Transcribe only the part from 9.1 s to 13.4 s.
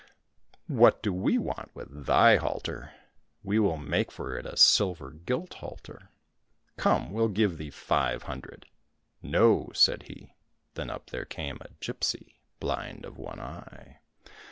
No!" said he. Then up there came a gipsy, blind of one